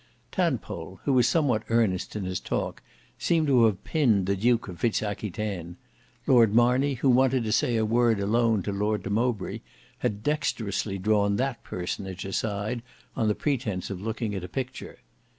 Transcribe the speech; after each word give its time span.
Tadpole, 0.31 0.99
who 1.03 1.13
was 1.13 1.27
somewhat 1.27 1.61
earnest 1.69 2.15
in 2.15 2.25
his 2.25 2.39
talk, 2.39 2.81
seemed 3.19 3.45
to 3.45 3.65
have 3.65 3.83
pinned 3.83 4.25
the 4.25 4.35
Duke 4.35 4.67
of 4.67 4.79
Fitz 4.79 5.03
Aquitaine; 5.03 5.77
Lord 6.25 6.55
Marney 6.55 6.95
who 6.95 7.07
wanted 7.11 7.43
to 7.43 7.51
say 7.51 7.75
a 7.77 7.85
word 7.85 8.19
alone 8.19 8.63
to 8.63 8.71
Lord 8.71 9.03
de 9.03 9.11
Mowbray 9.11 9.59
had 9.99 10.23
dexterously 10.23 10.97
drawn 10.97 11.35
that 11.35 11.63
personage 11.63 12.25
aside 12.25 12.81
on 13.15 13.27
the 13.27 13.35
pretence 13.35 13.91
of 13.91 14.01
looking 14.01 14.33
at 14.33 14.43
a 14.43 14.49
picture. 14.49 14.97